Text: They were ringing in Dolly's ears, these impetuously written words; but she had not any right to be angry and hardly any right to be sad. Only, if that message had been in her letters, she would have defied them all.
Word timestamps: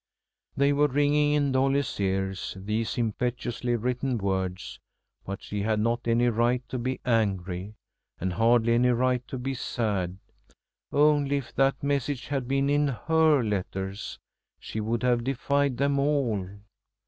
They 0.57 0.73
were 0.73 0.87
ringing 0.87 1.33
in 1.33 1.51
Dolly's 1.51 1.99
ears, 1.99 2.57
these 2.59 2.97
impetuously 2.97 3.75
written 3.75 4.17
words; 4.17 4.79
but 5.27 5.43
she 5.43 5.61
had 5.61 5.79
not 5.79 6.07
any 6.07 6.27
right 6.29 6.67
to 6.69 6.79
be 6.79 6.99
angry 7.05 7.75
and 8.19 8.33
hardly 8.33 8.73
any 8.73 8.89
right 8.89 9.21
to 9.27 9.37
be 9.37 9.53
sad. 9.53 10.17
Only, 10.91 11.37
if 11.37 11.53
that 11.53 11.83
message 11.83 12.29
had 12.29 12.47
been 12.47 12.67
in 12.67 12.87
her 12.87 13.43
letters, 13.43 14.17
she 14.59 14.79
would 14.79 15.03
have 15.03 15.23
defied 15.23 15.77
them 15.77 15.99
all. 15.99 16.49